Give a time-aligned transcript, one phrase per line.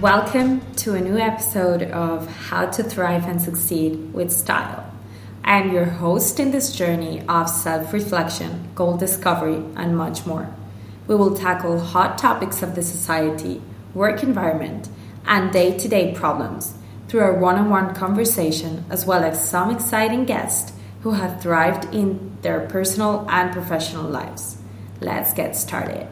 [0.00, 4.90] Welcome to a new episode of How to Thrive and Succeed with Style.
[5.44, 10.54] I am your host in this journey of self reflection, goal discovery, and much more.
[11.06, 13.60] We will tackle hot topics of the society,
[13.92, 14.88] work environment,
[15.26, 16.72] and day to day problems
[17.08, 20.72] through a one on one conversation, as well as some exciting guests
[21.02, 24.56] who have thrived in their personal and professional lives.
[24.98, 26.08] Let's get started.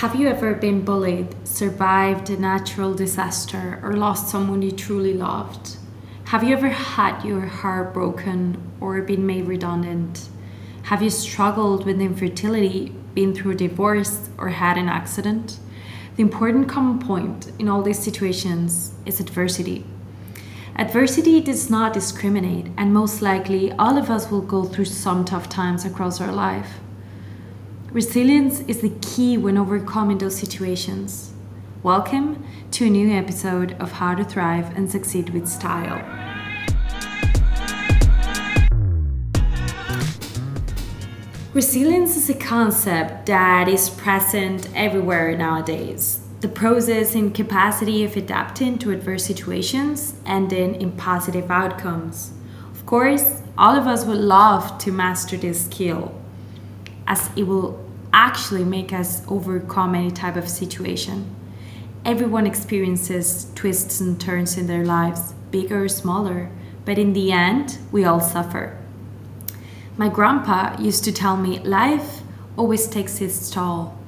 [0.00, 5.76] Have you ever been bullied, survived a natural disaster, or lost someone you truly loved?
[6.28, 10.30] Have you ever had your heart broken or been made redundant?
[10.84, 15.58] Have you struggled with infertility, been through a divorce, or had an accident?
[16.16, 19.84] The important common point in all these situations is adversity.
[20.76, 25.50] Adversity does not discriminate, and most likely all of us will go through some tough
[25.50, 26.80] times across our life.
[27.92, 31.32] Resilience is the key when overcoming those situations.
[31.82, 35.98] Welcome to a new episode of How to Thrive and Succeed with Style.
[41.52, 46.20] Resilience is a concept that is present everywhere nowadays.
[46.42, 52.34] The process and capacity of adapting to adverse situations ending in positive outcomes.
[52.70, 56.14] Of course, all of us would love to master this skill
[57.10, 57.76] as it will
[58.12, 61.28] actually make us overcome any type of situation.
[62.04, 66.48] Everyone experiences twists and turns in their lives, bigger or smaller,
[66.84, 68.78] but in the end, we all suffer.
[69.96, 72.20] My grandpa used to tell me life
[72.56, 73.98] always takes its toll.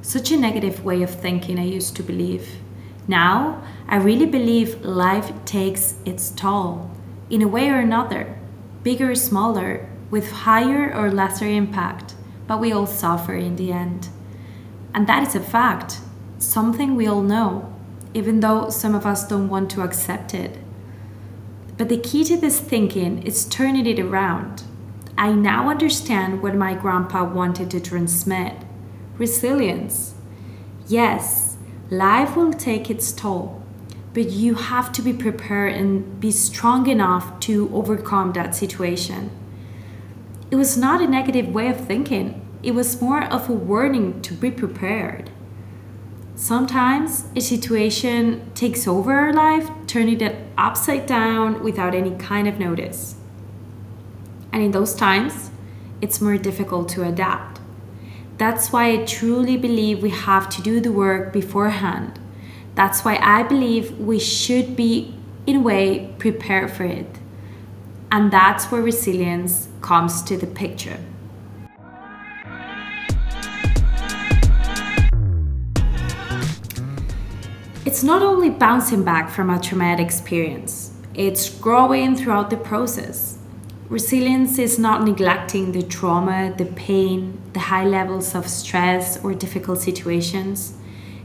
[0.00, 2.48] Such a negative way of thinking, I used to believe.
[3.08, 6.88] Now, I really believe life takes its toll,
[7.30, 8.38] in a way or another,
[8.84, 12.14] bigger or smaller, with higher or lesser impact
[12.48, 14.08] but we all suffer in the end.
[14.92, 16.00] And that is a fact,
[16.38, 17.72] something we all know,
[18.14, 20.58] even though some of us don't want to accept it.
[21.76, 24.64] But the key to this thinking is turning it around.
[25.16, 28.54] I now understand what my grandpa wanted to transmit
[29.18, 30.14] resilience.
[30.86, 31.56] Yes,
[31.90, 33.62] life will take its toll,
[34.14, 39.30] but you have to be prepared and be strong enough to overcome that situation.
[40.50, 44.34] It was not a negative way of thinking, it was more of a warning to
[44.34, 45.30] be prepared.
[46.34, 52.58] Sometimes a situation takes over our life, turning it upside down without any kind of
[52.58, 53.16] notice.
[54.52, 55.50] And in those times,
[56.00, 57.60] it's more difficult to adapt.
[58.38, 62.18] That's why I truly believe we have to do the work beforehand.
[62.74, 65.14] That's why I believe we should be,
[65.46, 67.18] in a way, prepared for it.
[68.10, 70.98] And that's where resilience comes to the picture.
[77.84, 83.38] It's not only bouncing back from a traumatic experience, it's growing throughout the process.
[83.88, 89.80] Resilience is not neglecting the trauma, the pain, the high levels of stress or difficult
[89.80, 90.74] situations.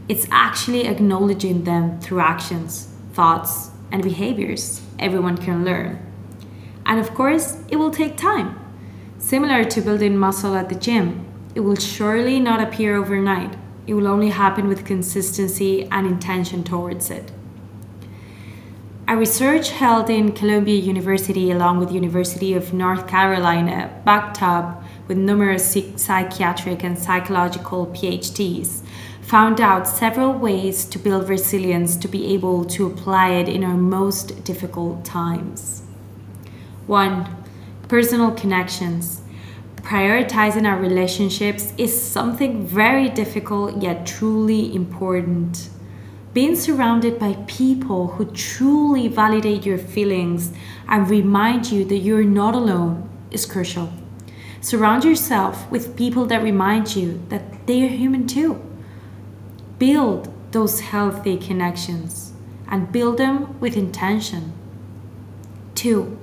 [0.07, 6.12] It's actually acknowledging them through actions, thoughts, and behaviors everyone can learn.
[6.85, 8.59] And of course, it will take time.
[9.17, 13.55] Similar to building muscle at the gym, it will surely not appear overnight.
[13.87, 17.31] It will only happen with consistency and intention towards it.
[19.07, 25.17] A research held in Columbia University along with University of North Carolina, backed up with
[25.17, 28.81] numerous psychiatric and psychological PhDs,
[29.21, 33.77] found out several ways to build resilience to be able to apply it in our
[33.77, 35.83] most difficult times.
[36.87, 37.45] 1.
[37.87, 39.21] Personal connections.
[39.77, 45.69] Prioritizing our relationships is something very difficult yet truly important.
[46.33, 50.51] Being surrounded by people who truly validate your feelings
[50.89, 53.93] and remind you that you're not alone is crucial.
[54.59, 58.61] Surround yourself with people that remind you that they are human too.
[59.79, 62.33] Build those healthy connections
[62.67, 64.51] and build them with intention.
[65.75, 66.19] 2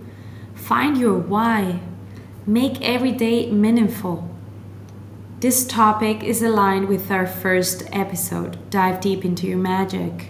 [0.70, 1.80] Find your why.
[2.46, 4.30] Make every day meaningful.
[5.40, 10.28] This topic is aligned with our first episode Dive Deep into Your Magic.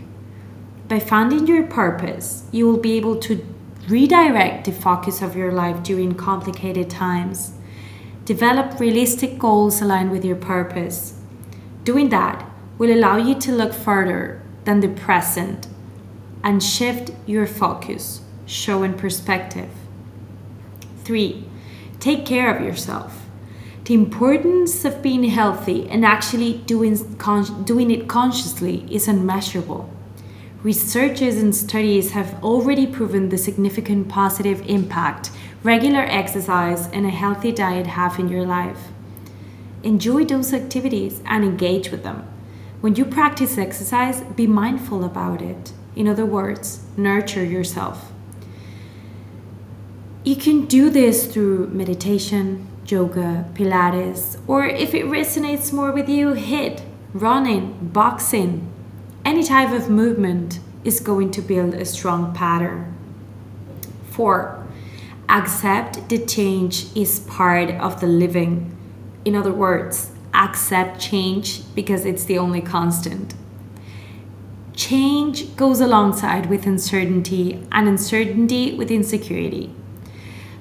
[0.88, 3.46] By finding your purpose, you will be able to
[3.86, 7.52] redirect the focus of your life during complicated times.
[8.24, 11.20] Develop realistic goals aligned with your purpose.
[11.84, 15.66] Doing that will allow you to look further than the present
[16.42, 19.68] and shift your focus, show showing perspective.
[21.10, 21.42] Three,
[21.98, 23.26] take care of yourself.
[23.82, 29.92] The importance of being healthy and actually doing, con- doing it consciously is unmeasurable.
[30.62, 35.32] Researchers and studies have already proven the significant positive impact
[35.64, 38.92] regular exercise and a healthy diet have in your life.
[39.82, 42.22] Enjoy those activities and engage with them.
[42.82, 45.72] When you practice exercise, be mindful about it.
[45.96, 48.09] In other words, nurture yourself.
[50.22, 56.34] You can do this through meditation, yoga, Pilates, or if it resonates more with you,
[56.34, 56.82] HIIT,
[57.14, 58.70] running, boxing.
[59.24, 62.94] Any type of movement is going to build a strong pattern.
[64.10, 64.66] Four,
[65.30, 68.76] accept the change is part of the living.
[69.24, 73.32] In other words, accept change because it's the only constant.
[74.74, 79.74] Change goes alongside with uncertainty, and uncertainty with insecurity.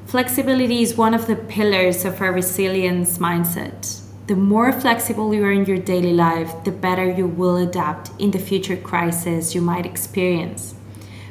[0.09, 4.01] Flexibility is one of the pillars of our resilience mindset.
[4.25, 8.31] The more flexible you are in your daily life, the better you will adapt in
[8.31, 10.73] the future crisis you might experience.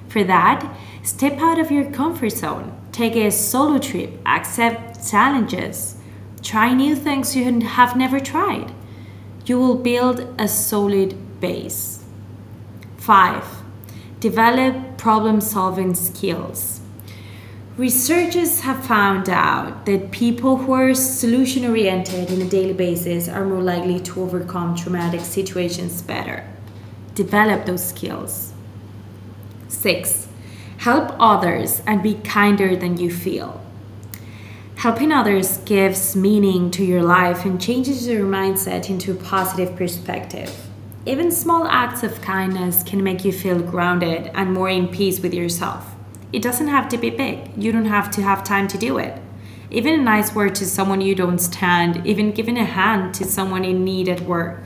[0.06, 5.96] For that, step out of your comfort zone, take a solo trip, accept challenges,
[6.40, 8.70] try new things you have never tried.
[9.44, 12.04] You will build a solid base.
[12.98, 13.44] 5.
[14.20, 16.80] Develop problem solving skills.
[17.78, 23.44] Researchers have found out that people who are solution oriented on a daily basis are
[23.44, 26.44] more likely to overcome traumatic situations better.
[27.14, 28.52] Develop those skills.
[29.68, 30.26] 6.
[30.78, 33.64] Help others and be kinder than you feel.
[34.78, 40.52] Helping others gives meaning to your life and changes your mindset into a positive perspective.
[41.06, 45.32] Even small acts of kindness can make you feel grounded and more in peace with
[45.32, 45.94] yourself.
[46.32, 47.50] It doesn't have to be big.
[47.56, 49.20] You don't have to have time to do it.
[49.70, 53.64] Even a nice word to someone you don't stand, even giving a hand to someone
[53.64, 54.62] in need at work.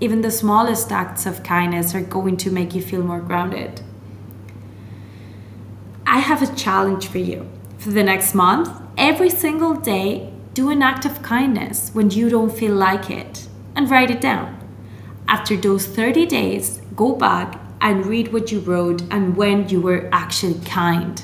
[0.00, 3.80] Even the smallest acts of kindness are going to make you feel more grounded.
[6.06, 7.48] I have a challenge for you.
[7.78, 8.68] For the next month,
[8.98, 13.90] every single day, do an act of kindness when you don't feel like it and
[13.90, 14.58] write it down.
[15.26, 20.08] After those 30 days, go back and read what you wrote and when you were
[20.12, 21.22] actually kind.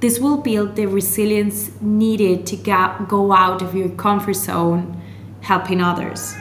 [0.00, 5.00] This will build the resilience needed to go out of your comfort zone,
[5.40, 6.34] helping others.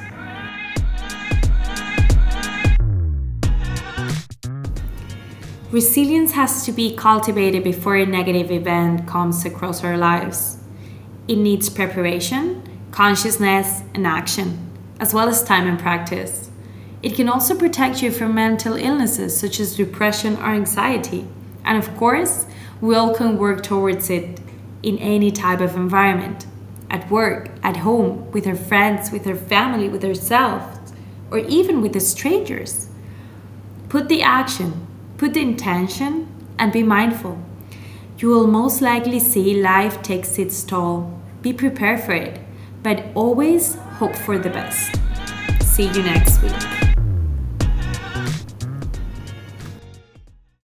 [5.72, 10.58] Resilience has to be cultivated before a negative event comes across our lives.
[11.28, 12.62] It needs preparation,
[12.92, 14.70] consciousness, and action,
[15.00, 16.43] as well as time and practice.
[17.04, 21.28] It can also protect you from mental illnesses such as depression or anxiety.
[21.66, 22.46] And of course,
[22.80, 24.40] we all can work towards it
[24.82, 26.48] in any type of environment
[26.90, 30.94] at work, at home, with our friends, with our family, with ourselves,
[31.32, 32.88] or even with the strangers.
[33.90, 36.28] Put the action, put the intention,
[36.60, 37.38] and be mindful.
[38.20, 41.20] You will most likely see life takes its toll.
[41.42, 42.40] Be prepared for it,
[42.84, 44.96] but always hope for the best.
[45.64, 46.83] See you next week.